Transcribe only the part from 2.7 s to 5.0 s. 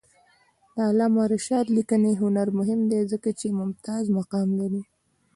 دی ځکه چې ممتاز مقام لري.